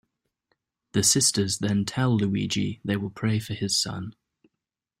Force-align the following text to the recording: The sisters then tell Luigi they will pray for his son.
The 0.93 1.03
sisters 1.03 1.59
then 1.59 1.85
tell 1.85 2.17
Luigi 2.17 2.79
they 2.83 2.95
will 2.97 3.11
pray 3.11 3.37
for 3.37 3.53
his 3.53 3.77
son. 3.79 4.15